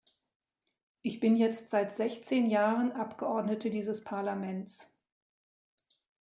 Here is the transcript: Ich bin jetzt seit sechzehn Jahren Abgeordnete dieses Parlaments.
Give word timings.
Ich 1.03 1.19
bin 1.19 1.37
jetzt 1.37 1.69
seit 1.69 1.91
sechzehn 1.91 2.49
Jahren 2.49 2.91
Abgeordnete 2.91 3.69
dieses 3.69 4.03
Parlaments. 4.03 4.91